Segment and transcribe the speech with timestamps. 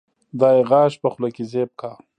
[0.39, 1.91] دا يې غاښ په خوله کې زېب کا